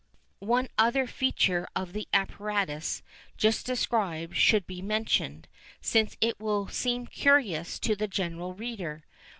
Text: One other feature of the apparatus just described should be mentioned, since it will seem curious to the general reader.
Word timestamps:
One 0.39 0.67
other 0.79 1.05
feature 1.05 1.67
of 1.75 1.93
the 1.93 2.07
apparatus 2.11 3.03
just 3.37 3.67
described 3.67 4.35
should 4.35 4.65
be 4.65 4.81
mentioned, 4.81 5.47
since 5.79 6.17
it 6.19 6.39
will 6.39 6.67
seem 6.69 7.05
curious 7.05 7.77
to 7.81 7.95
the 7.95 8.07
general 8.07 8.55
reader. 8.55 9.03